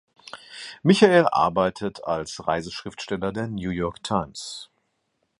[0.81, 4.71] Michael arbeitet als Reiseschriftsteller der "New York Times".